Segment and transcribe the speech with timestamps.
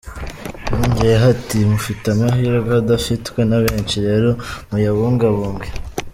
[0.71, 4.29] Yongeyeho ati “Mufite amahirwe adafitwe na benshi rero
[4.69, 5.69] muyabungabunge.